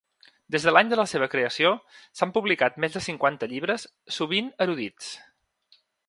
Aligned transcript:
Des 0.53 0.63
de 0.67 0.71
l'any 0.75 0.87
de 0.91 0.97
la 0.99 1.03
seva 1.09 1.25
creació 1.33 1.73
s'han 2.21 2.31
publicat 2.37 2.79
més 2.85 2.95
de 2.97 3.01
cinquanta 3.09 3.49
llibres, 3.51 3.85
sovint 4.17 4.49
erudits. 4.67 5.11